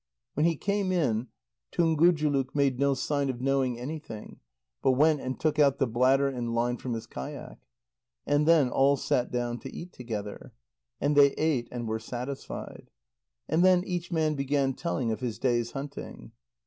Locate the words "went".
4.93-5.21